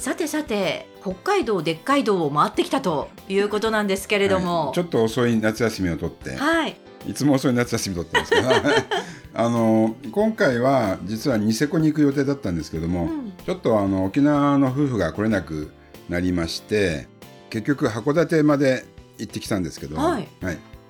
[0.00, 4.68] さてさて北海道でっかい道を回ってきたということなんですけれども。
[4.68, 4.74] はい。
[4.74, 6.76] ちょっと遅い夏休みを取って、はい、
[7.06, 8.48] いつも遅い夏休み取ってますけど、
[9.34, 13.32] あの今回は実はニセコに行く予定だったんですけども、うん。
[13.44, 15.70] ちょっとあの沖縄の夫婦が来れなく
[16.08, 17.06] なりまして、
[17.50, 18.86] 結局函館まで
[19.18, 20.26] 行ってきたんですけど、はい。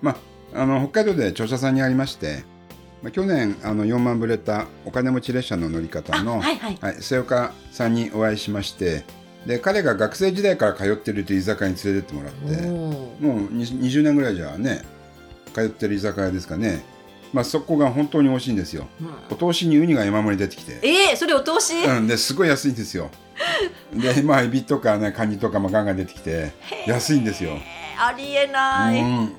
[0.01, 0.17] まあ
[0.55, 2.45] あの北海道で著者さんにありまして、
[3.03, 6.79] まあ去年あの4万ぶれたお金持ち列車の乗り方あのはいはい。
[6.81, 9.05] はい、末岡さんにお会いしまして
[9.47, 14.83] で彼が学生時代から通ってるという居酒屋に連れてってもらってもうに20年ぐらいじゃね
[15.55, 16.85] 通ってる居酒屋ですかね、
[17.33, 18.87] まあ、そこが本当に美味しいんですよ。
[19.01, 19.49] うん。
[19.49, 23.11] お通しにウニが山盛り出てきて、えー、それお通し、うん、ですごい安いんですよ。
[23.93, 26.53] で まあエビとかねカニとかもガンガン出てきて
[26.87, 29.33] 安いんですよ、えーありえない、うん、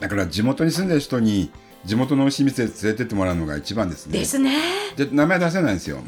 [0.00, 1.50] だから地元に住んでる人に
[1.86, 4.18] 地元の美味しい店連れてってもらうのが一番ですね。
[4.18, 4.58] ですね。
[4.96, 6.00] で名前出せないんですよ。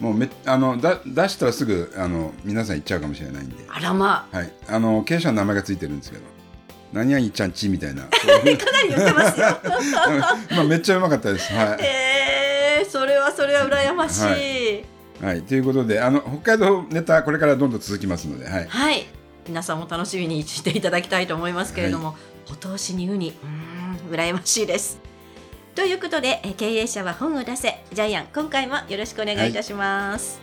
[0.00, 4.26] もうめあのだ出したらすぐあの皆さん行っちゃうかもしれないんで、あらま。
[4.32, 6.34] はい、あの経営者の名前がついてるんですけど。
[6.92, 8.04] 何々ちゃんちみたいな。
[8.04, 8.56] かなり
[8.88, 9.46] 言ってますよ。
[10.56, 11.52] まあめっちゃうまかったです。
[11.52, 14.22] はえー、それはそれは羨ましい。
[14.22, 14.84] ははい。
[15.20, 18.60] はい、ということであの北海道ネタこれからどんどん続きますので、は
[18.92, 19.06] い、
[19.48, 22.16] 皆さんも楽しみにしていただきたいと思いますけれども、
[22.48, 23.73] お通しにウニうーん
[24.10, 24.98] 羨ましいです。
[25.74, 30.40] ということでえ経営者は本を出せジャイアン今回もよろしくお願いいたします、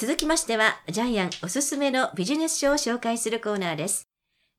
[0.00, 4.08] 続きましてはジャイアンおすすめのビジネス書を紹介するコーナーです。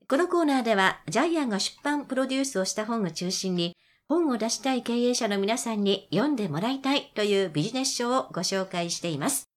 [0.08, 3.78] このコーナーではジャイアンが出版プロデュースをした本を中心に
[4.10, 9.51] 本を出したい経営者の皆さんに読んでもらいたいというビジネス書をご紹介しています。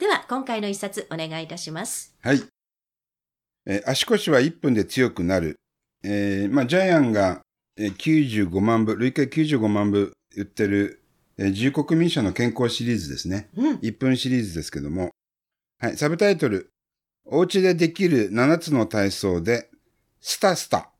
[0.00, 2.14] では、今回の一冊お願いいたします。
[2.22, 2.42] はい
[3.66, 5.56] えー足腰は1分で強くなる、
[6.02, 7.42] えーまあ、ジャイアンが
[7.76, 11.02] えー95万部累計95万部売ってる、
[11.36, 13.76] えー自由国民社の健康シリーズですねうん。
[13.76, 15.10] 1分シリーズですけども、
[15.78, 16.70] はい、サブタイトル、
[17.26, 19.68] お家でできる7つの体操で、
[20.22, 20.90] スタスタ、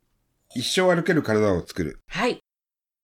[0.55, 2.00] 一生歩ける体を作る。
[2.09, 2.41] はい。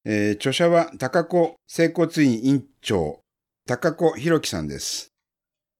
[0.05, 3.21] えー著者は高子整骨院院長、
[3.67, 5.09] 高子博樹さんです。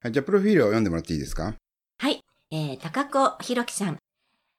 [0.07, 1.55] はい、じゃあ、プロフィールを読んでもらっていいですか？
[1.99, 2.23] はい。
[2.53, 3.99] えー、高子博樹さん。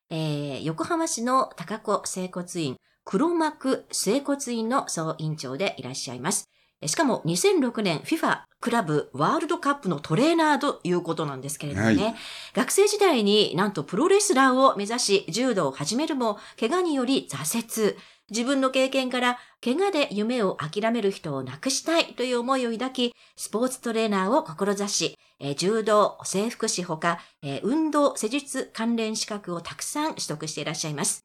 [0.09, 2.75] えー、横浜市の高子整骨院、
[3.05, 6.49] 黒幕整骨院の総院長でいらっしゃいます。
[6.81, 12.15] えしかも2006年 FIFA クラブワールドカップのトレーナーということなんですけれどもね、はい
[12.53, 17.95] 学生時代になんとプロレスラーを目指し柔道を始めるも怪我により挫折。
[18.29, 27.19] 自分の経験から怪我で夢を諦める人をなくしたいという思いを抱き、スポーツトレーナーを志し、え柔道、整復師ほか、
[27.63, 31.23] 運動施術関連資格をたくさん取得していらっしゃいます。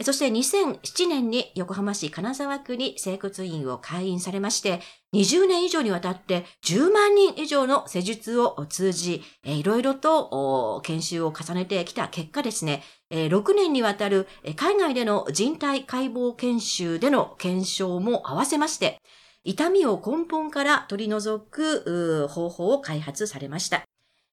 [0.00, 4.80] そして2007年に横浜市金沢区に整骨院を開院されまして、
[5.14, 14.26] 20年以上にわたって10万人以上の施術を通じ、いろいろと研修を重ねてきた結果ですね、6年にわたる
[14.56, 18.98] 海外での人体解剖研修での検証も合わせまして、
[19.44, 23.82] 痛みを根本から取り除く方法を開発されました。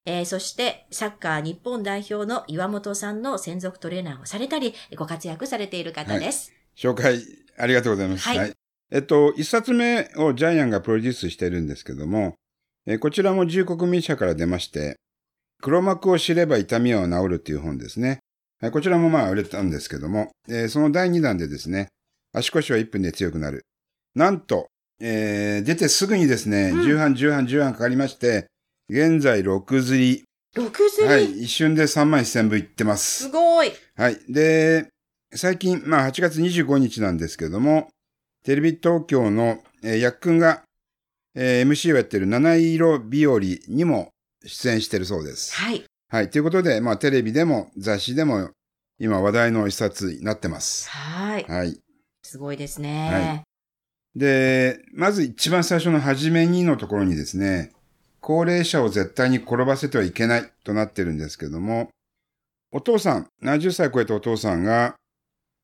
[0.06, 6.52] えーそして、サッカー日本代表の岩本さんの専属トレーナーをされたり、ご活躍されている方です。
[6.76, 7.20] 紹介
[7.58, 8.28] ありがとうございます。
[8.28, 8.52] はい
[8.92, 12.34] えっと、一冊目をジャイアンがプロデュースしてるんですけども、
[12.86, 14.96] えーこちらも自由国民社から出まして、
[15.60, 18.20] 黒幕を知れば痛みは治るっていう本ですね。
[18.60, 21.88] はいこちらもまあ売れたんですけども、えーその第2弾でですね、
[22.32, 23.64] 足腰は1分で強くなる。
[24.14, 24.68] なんと、
[25.00, 28.46] えー出てすぐにですね、うん重版、重版、重版かかりまして、
[28.88, 30.24] 現在6釣り。
[30.56, 33.28] 6釣り、はい、一瞬で3万1000部いってますす。
[33.30, 34.18] ごいはい。
[34.28, 34.88] で、
[35.34, 37.88] 最近、まあ8月25日なんですけども、
[38.44, 40.62] テレビ東京の、えー、やっくんが、
[41.34, 44.08] えー MC をやってる七色日和にも
[44.44, 45.54] 出演してるそうです。
[45.54, 45.84] はい。
[46.08, 46.30] はい。
[46.30, 48.50] ということで、まあテレビでも雑誌でも
[48.98, 50.90] 今話題の一冊になってます。
[50.90, 51.44] はい。
[51.44, 51.78] はい。
[52.24, 53.44] すごいですね。
[54.16, 57.72] で、まず一番最初の初めにのところにですね、
[58.20, 61.88] 高齢者を絶対に転ばせてはいけないとなってるんですけども、
[62.72, 64.94] お父さん、70歳超えたお父さんが、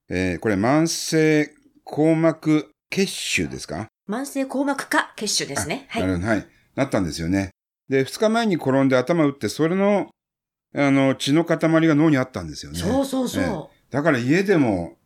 [0.09, 1.51] えーこれ慢性
[1.85, 3.89] 硬膜血腫ですか？
[4.09, 5.87] 慢性硬膜下血腫ですね。
[5.89, 6.03] はい。
[6.03, 6.47] なるほどはい。
[6.77, 7.51] なったんですよね。
[7.89, 10.09] で、二日前に転んで頭打って、それの、
[10.75, 12.79] あの、血の塊が脳にあったんですよね。
[12.79, 13.43] そうそうそう。
[13.43, 14.97] ええだから家でも、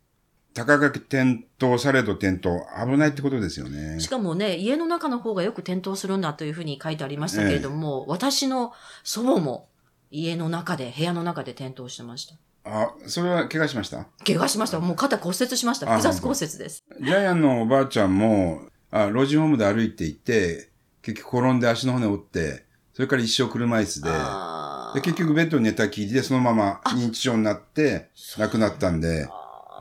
[0.52, 2.50] たかが転倒されど転倒、
[2.84, 4.08] 危ないってことですよねし。
[4.08, 8.72] かもね、家の中の方がよく転倒するんだというふうに書いてありましたけれども、私の
[9.04, 9.68] 祖母も
[10.10, 12.34] 家の中で、部屋の中で転倒してました。
[12.64, 14.06] あ、それは怪我しました？
[14.26, 14.80] 怪我しました。
[14.80, 15.86] もう肩骨折しました。
[15.86, 16.84] あ複雑骨折です。
[17.00, 20.70] ジャイアンのおばあちゃんも、あ、老人ホームで歩いていて、
[21.00, 29.28] 結局転んで足の骨を折って、それから一生車椅子で、で結局ベッドに寝たきりでそのまま認知症になって亡くなったんで、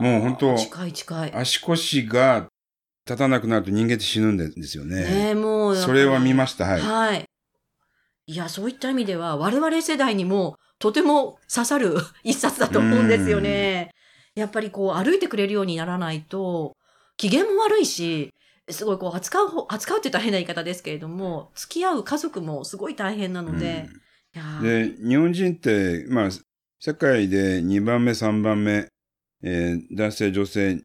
[0.00, 1.32] もう本当近い近い。
[1.34, 2.48] 足腰が
[3.06, 4.96] 立たなくなると人間って死ぬんですよね。
[5.02, 5.76] ねえ、もう。
[5.76, 6.80] それは見ましした、はい。
[6.80, 7.24] はい。
[8.26, 13.90] いや、そういった意味では、我々世代にもとても刺さる 一冊だと思うんですよね。
[14.34, 16.76] やっぱりこう、歩いてくれるようにならないと、
[17.16, 18.32] 機嫌も悪いし、
[18.70, 23.88] すごいこう、扱う方、扱うって言ったら変な言い方ですけれども、付き合う家族もすごい大変なので、
[24.62, 26.28] で、日本人って、まあ、
[26.78, 28.86] 世界で2番目、3番目、
[29.42, 30.82] えー男性、女性、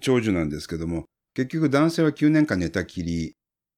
[0.00, 1.04] 長寿なんですけども、
[1.34, 3.34] 結局男性は9年間寝たきり、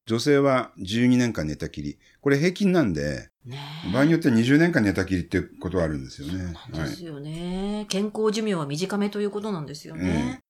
[0.06, 1.98] 女性は12年間寝たきり。
[2.22, 3.58] これ平均なんで、ね
[3.92, 6.54] 場合によっては20年間寝たきりっていうことはあるんですよね。
[6.72, 10.40] なんですよね、健康寿命は短めということなんですよね。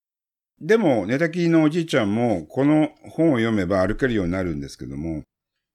[0.60, 5.22] でも、寝たきりのおじいちゃんも、この本を読めば歩けるようになるんですけども、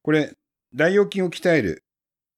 [0.02, 0.34] これ、
[0.76, 1.84] 大腰筋を鍛える、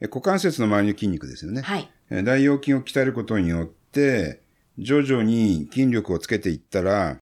[0.01, 1.61] え股関節の周りの筋肉ですよね。
[1.61, 1.89] はい。
[2.09, 4.44] え大腰筋を鍛えることによって、
[4.77, 7.17] 徐々に筋力をつけていったら、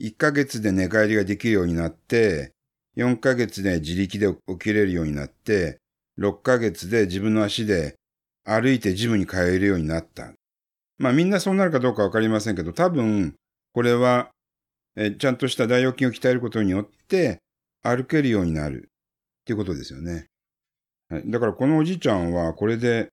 [0.00, 2.52] 1ヶ月で寝返りができるようになって、
[2.96, 5.78] 4ヶ月で自力で起きれるようになって、
[6.18, 7.96] 6ヶ月で自分の足で
[8.44, 10.32] 歩いてジムに通えるようになった。
[10.98, 13.34] まあみんなそうなるかどうかわかりませんけど、多分、
[13.74, 14.30] これは、
[14.96, 17.38] えちゃんとした大腰筋を鍛えることによって、
[17.82, 18.88] 歩けるようになる
[19.42, 20.26] っていうことですよね。
[21.10, 23.08] はい、だからこのおじいちゃんは、これで、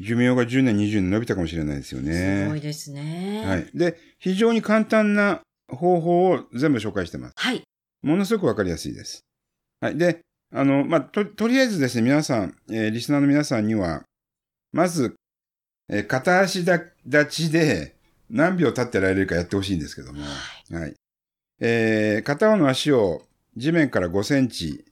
[0.00, 2.42] 寿命が10年、20年伸びたかもしれないですよね。
[2.44, 3.44] すごいですね。
[3.46, 3.70] はい。
[3.74, 5.40] で、非常に簡単な
[5.70, 7.34] 方法を全部紹介してます。
[7.36, 7.62] はい。
[8.02, 9.20] ものすごくわかりやすいです。
[9.80, 9.96] はい。
[9.98, 10.20] で、
[10.54, 14.04] あの、まあ、と、とりあえずですね、皆さん、えーリスナーの皆さんには、
[14.72, 15.14] まず、
[15.88, 17.96] えー片足だ立ちで
[18.28, 20.94] 何秒立ってられるかやってほしいんですけども、はい。
[21.60, 23.22] えー片方の足を
[23.56, 24.84] 地面から5センチ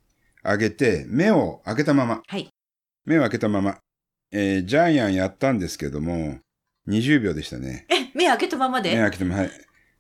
[0.43, 2.49] 上げて、目を開けたまま、はい。
[3.05, 3.79] 目を開けたまま、
[4.35, 6.39] えージャイアンやったんですけども、
[6.89, 7.87] 20秒でしたね。
[7.89, 8.91] え、目開けたままで？
[8.91, 9.51] 目開けても、はい。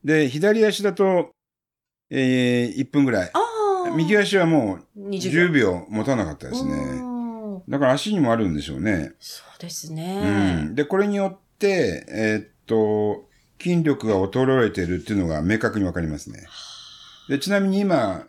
[0.04, 1.30] で、左足だと、
[2.10, 3.30] えー1分ぐらい。
[3.32, 3.38] あ
[3.86, 3.90] あ。
[3.96, 6.72] 右足はもう20 10秒持たなかったですね。
[6.72, 7.14] うん
[7.68, 9.12] だから足にもあるんでしょうね。
[9.20, 10.62] そうですうね。
[10.64, 10.74] ん。
[10.74, 13.28] で、これによって、えーっと、
[13.62, 16.46] 筋力が衰えてるっていうのが明確にわかりますね。
[17.28, 18.26] で、ちなみに今、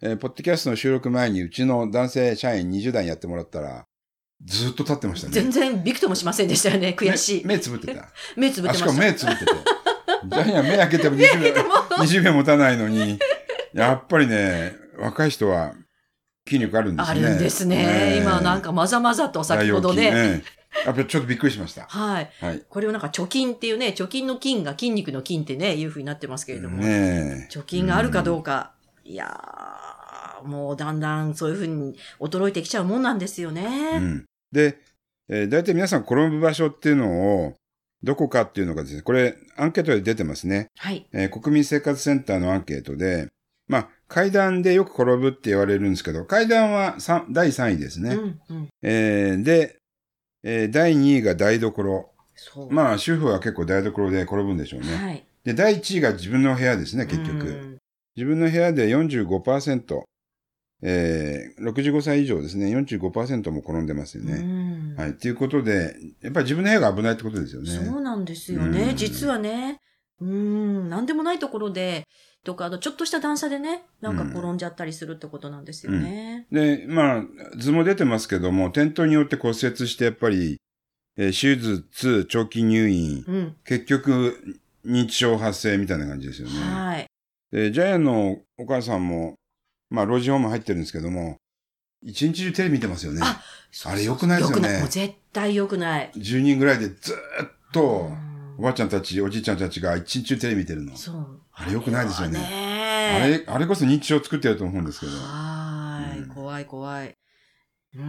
[0.00, 3.84] えーポッドキャストの収録前にうちの男性社員20代やってもらったら、
[4.44, 5.32] ずっと立ってましたね。
[5.34, 6.94] 全然ビクともしませんでしたよね。
[6.98, 7.46] 悔しい。
[7.46, 8.08] 目目つぶってた。
[8.36, 9.28] 目つぶっあ、しかもてました。
[9.28, 9.80] 目つぶってて。
[10.28, 11.62] ジャイアン目開けても20秒、
[11.98, 13.18] 20秒持たないのに、
[13.72, 15.74] やっぱりね、若い人は
[16.46, 17.26] 筋力あるんですね。
[17.26, 18.16] あるんですね。
[18.18, 20.10] 今なんかかまざまざと先ほどね。
[20.10, 20.42] ね。
[20.84, 21.86] やっぱりちょっとびっくりしました。
[21.88, 22.30] はい。
[22.40, 22.62] はい。
[22.68, 26.78] これをなんか貯金っていうね、貯金の金が筋肉の筋ってね、いう風になってますけれども。
[26.78, 27.52] ねえ。
[27.52, 28.72] 貯金があるかどううか。
[29.04, 33.58] いやー、もうだんだんそういう風に衰えてきちゃうもんなんですよん。
[33.58, 33.98] うね。
[33.98, 34.24] ん。
[34.52, 34.78] で、
[35.28, 37.54] えー大体皆さん転ぶ場所っていうのを、
[38.02, 40.68] どこかっていうのがですね、これ、アンケートで出てますね。
[40.78, 41.06] はい。
[41.12, 43.28] えー国民生活センターのアンケートで、
[43.68, 48.14] まあ、階段でよく転ぶって言われるんですけど、階段は三第3位ですね。
[48.14, 48.68] うん、うん。
[48.82, 49.76] えーで、
[50.42, 52.10] えー第2位が台所。
[52.70, 54.96] まあ、主婦は結構台所で転ぶんでしょうね。
[54.96, 55.24] はい。
[55.44, 57.46] で、第1位が自分の部屋ですね、結局。
[57.46, 57.76] うん
[58.16, 60.02] 自分の部屋で45%、
[60.82, 64.38] えー、65歳以上ですね、45%も転んでますようね。
[64.38, 65.14] んはい。
[65.14, 67.70] ということで、やっぱり自分の部屋が危ないってことですよね。
[67.70, 68.92] そうなんですようね。
[68.92, 69.80] ん実はね、
[70.20, 72.04] うん、なんでもないところで、
[72.44, 76.46] とか、あの、ちょっとした段差でね、なんか転んじゃったりするってことなんですよね。
[76.50, 77.24] で、まあ、
[77.58, 80.58] 図も出てますけども、転倒によって骨折して、やっぱり、
[81.16, 83.56] えー手術、長期入院、うん。
[83.64, 86.54] 結局、認知症発生みたいな感じですよね。
[86.60, 87.06] はい。
[87.52, 89.36] で、ジャイアンのお母さんも、
[89.90, 91.36] まあ、老人ホーム入ってるんですけども、
[92.02, 93.20] 一日中テレビ見てますよね。
[93.22, 93.42] あそう
[93.72, 94.80] そうあれ良くないですよね良くない。
[94.80, 96.10] もう絶対良くない。
[96.16, 98.30] 10人ぐらいでずーっと、うん
[98.60, 100.94] おばあちゃんたち、おじいちゃんたちが一日中テレビ見てるの。
[100.94, 101.40] そう。
[101.54, 105.12] あれ良くないですよねねあれ、あれこそ認知症を作ってると思うんですけど。
[105.12, 107.16] はーい、うん怖い怖い。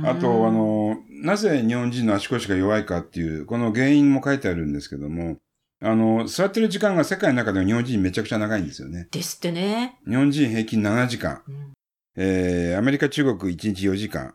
[0.04, 5.38] あと、あ、の、なぜ日本人の足腰が弱いかっていう、この原因も書いてあるんですけども、
[5.84, 9.08] あの、座ってる時間が世界の中でも日本人めちゃくちゃ長いんですよね。
[9.12, 9.98] ですってね。
[10.08, 11.42] 日本人平均7時間。
[11.48, 11.74] うん
[12.18, 14.34] えー、アメリカ、中国1日4時間。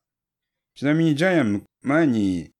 [0.74, 2.50] ちなみにジャイアン前に、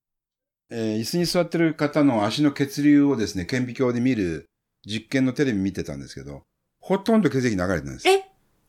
[0.71, 4.47] えー椅子に座ってる方の足の血流をですね、顕微鏡で見る
[4.87, 6.43] 実験のテレビ見てたんですけど、
[6.81, 8.09] ほとんど血液流れてないんです。
[8.09, 8.25] え？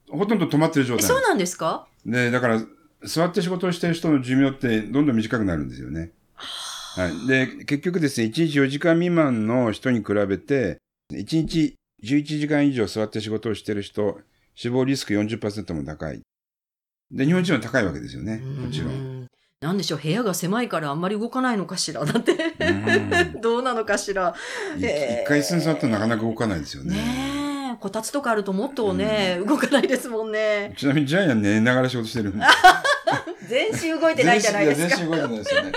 [0.09, 1.87] ほとんど止まってる状態そうなんですか？
[2.05, 2.09] す。
[2.09, 2.61] で、だから、
[3.03, 6.11] 座って仕事をしてる人の寿命ってどんどん短くなるんですよね。
[6.33, 6.45] は
[7.07, 7.27] い。
[7.27, 10.77] で、結局ですね、1日4時間未満の人に比べて、
[11.13, 14.19] 1日11時間以上座って仕事をしてる人、
[14.55, 16.21] 死亡リスク40%も高い。
[17.11, 18.37] で、日本人は高いわけですよね。
[18.37, 18.87] もちろ。
[18.87, 19.27] うんん
[19.59, 22.03] なんでしょう、部屋が狭いからあんまり動かないのかしら？
[22.05, 24.35] だってう、どうなのかしら？
[24.77, 24.81] 一
[25.25, 26.95] 回椅子に座ったらなかなか動かないですよね。
[27.79, 30.73] こたつとかあるともっとね、動かないですもんね。
[30.77, 32.45] ちなみにジャイアン寝ながら仕事してるんで。
[33.47, 34.95] 全身動いてないじゃないですか。
[34.97, 35.71] 全身動いてないですよね。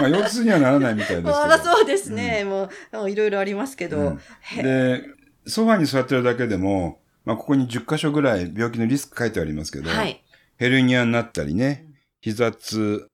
[0.00, 1.30] まあ、腰痛にはならないみたいですけど。
[1.32, 2.44] まあ、そうですね。
[2.44, 3.98] もうもう、いろいろありますけど。
[3.98, 5.04] うんへで、
[5.46, 10.22] ソファに座ってるだけでも、まあ、ここに10箇所ぐらい病気のリスク書いてありますけど、はい。
[10.56, 11.86] ヘルニアになったりね、
[12.20, 13.06] 膝痛、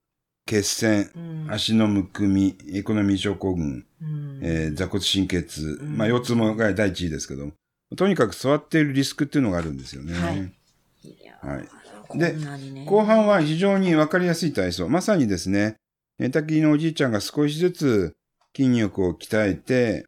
[0.47, 7.51] 血栓、うん足のむくみ、エコノミー症候群、うんえー座骨神経痛、うんまあ、腰痛もが第一位ですけど、
[7.97, 10.15] とにかく座っているリスクっていうのがあるんですよね。
[10.15, 10.51] はい
[11.43, 11.69] はい
[12.11, 14.89] こでね後半は非常にわかりやすい体操。
[14.89, 15.77] まさにですね、
[16.21, 18.15] 寝たきりのおじいちゃんが少しずつ
[18.55, 20.05] 筋力を鍛えて、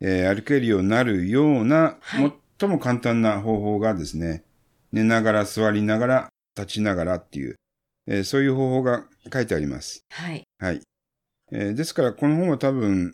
[0.00, 4.44] えー歩けるようになるような、はい最も簡単な方法がですね、
[4.92, 7.56] 寝ながら座りながら立ちながらっていう、
[8.06, 10.04] えーそういう方法が書いてあります。
[10.10, 10.44] はい。
[10.60, 10.80] はい。
[11.50, 13.12] えーですから、この本は多分、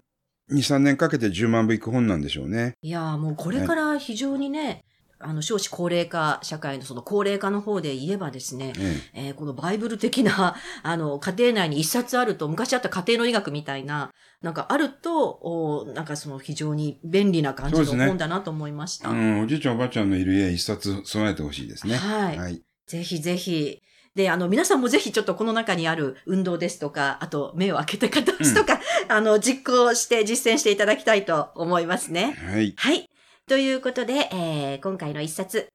[0.53, 2.75] 2、3年かけて10万部いく本なんでしょうね。
[2.83, 4.85] いやーもうこれから非常にね、
[5.21, 14.11] あの少子高齢化社会のその高齢化の方で言えばですね、ええーこのバイブル的な、 あの、家庭内に一冊あると、昔あった家庭の医学みたいな、
[14.43, 19.11] なんかあると、おなんかその非常に便利な感じの本だなと思いました。
[19.11, 21.97] えうん、おじいちゃんおばあちゃんのいる家一冊備えてほしいですね。
[21.97, 22.63] はいはい。
[22.87, 23.83] ぜひぜひ。
[24.15, 32.37] で、あの、皆さんもぜひちょっとこの中にある運動ですとか、あと目を開けて片足とか、あの、実行して実践していただきたいと思いますね。
[32.53, 32.75] はい。
[32.77, 33.10] はい。
[33.51, 35.67] ということで、えー今回の一冊、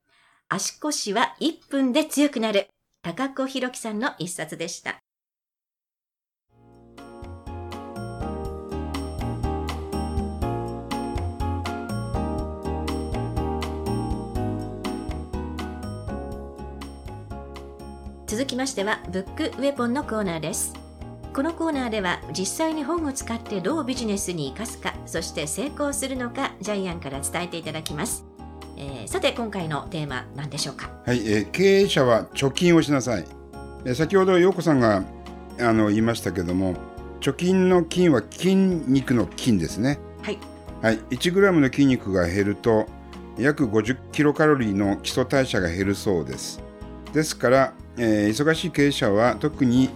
[0.48, 2.70] 足腰は1分で強くなる、
[3.02, 5.02] 高子弘樹さんの一冊でした。
[18.26, 20.85] 続きましては、ブックウェポンのコーナーです。
[21.36, 28.26] このコーナーでは実際に本を使ってどうビジネスに生かすかそして成功するのかジャイアンから伝えていただきます、
[28.78, 30.90] えーさて今回のテーマ何でしょうか？
[31.06, 33.26] はい、えー経営者は貯金をしなさい。
[33.84, 35.04] えー先ほど陽子さんが
[35.60, 36.76] あの言いましたけども、
[37.20, 40.00] 貯金の金は筋肉の筋ですね。
[40.24, 40.40] はい
[40.82, 42.88] はい、1グラムの筋肉が減ると
[43.38, 46.64] 約50キロカロリーの基礎代謝が減るそうです。
[47.14, 49.90] ですから、えー忙しい経営者は特に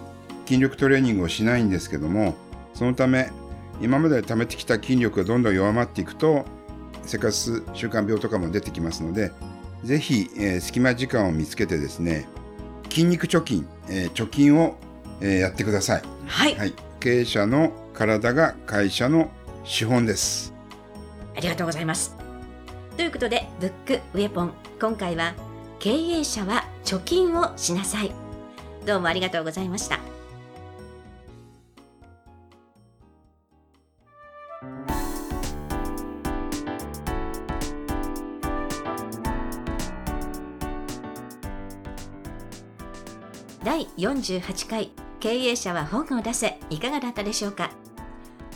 [0.50, 2.34] 筋力トレーニングをしないんですけども、
[2.74, 3.30] そのため
[3.82, 6.44] 今まで貯めてきた筋力がどんどん弱まっていくと
[7.04, 9.32] 生活習慣病とかも出てきますので、
[9.84, 12.28] ぜひ、えー隙間時間を見つけてですね、
[12.90, 14.76] 筋肉貯金、えー貯金を、
[15.22, 16.02] えーやってください。
[16.26, 16.74] はい、はい。
[17.00, 19.30] 経営者の体が会社の
[19.64, 20.60] 資本です。
[21.38, 22.16] ありがとうございます
[22.98, 25.34] ということでブックウェポン今回は
[25.80, 28.12] 経営者は貯金をしなさい
[28.86, 30.09] どうもありがとうございました
[43.64, 47.72] 第48回経営者は本を出せいかがだったでしょうか？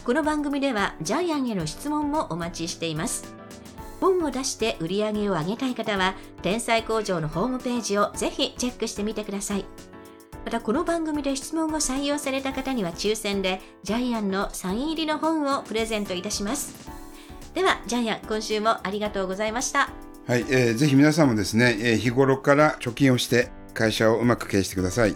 [0.04, 3.34] この番組ではジャイアンへの質問もお待ちしています。
[4.02, 9.66] 本を出して売り上げを上げたい方は天才工場のホームページをぜひチェックしてみてください。
[10.46, 16.90] またこの番組で質問を採用された方には抽選でジャイアンのサイン入りの本をプレゼントいたします
[17.54, 19.90] ではジャイアン今週もありがとうございました
[20.28, 25.16] はい、えーぜひ皆さんもですね、えー日頃から貯金をして会社をうまく経営してください。